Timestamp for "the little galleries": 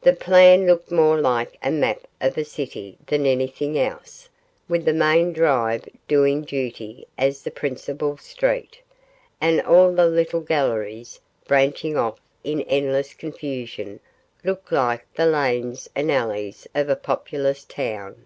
9.92-11.20